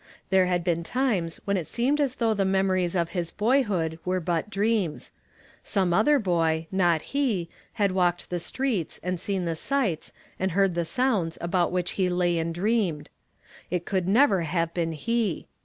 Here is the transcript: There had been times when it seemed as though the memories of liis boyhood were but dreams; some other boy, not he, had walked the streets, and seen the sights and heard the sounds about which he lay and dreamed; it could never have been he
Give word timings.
There 0.31 0.47
had 0.47 0.63
been 0.63 0.81
times 0.81 1.39
when 1.45 1.57
it 1.57 1.67
seemed 1.67 2.01
as 2.01 2.15
though 2.15 2.33
the 2.33 2.43
memories 2.43 2.95
of 2.95 3.11
liis 3.11 3.31
boyhood 3.37 3.99
were 4.03 4.19
but 4.19 4.49
dreams; 4.49 5.11
some 5.63 5.93
other 5.93 6.17
boy, 6.17 6.65
not 6.71 7.03
he, 7.13 7.49
had 7.73 7.91
walked 7.91 8.31
the 8.31 8.39
streets, 8.39 8.99
and 9.03 9.19
seen 9.19 9.45
the 9.45 9.55
sights 9.55 10.11
and 10.39 10.53
heard 10.53 10.73
the 10.73 10.85
sounds 10.85 11.37
about 11.39 11.71
which 11.71 11.91
he 12.01 12.09
lay 12.09 12.39
and 12.39 12.55
dreamed; 12.55 13.11
it 13.69 13.85
could 13.85 14.07
never 14.07 14.41
have 14.41 14.73
been 14.73 14.93
he 14.93 15.45